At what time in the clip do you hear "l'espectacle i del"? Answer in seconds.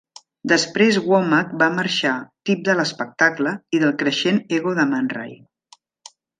2.79-3.95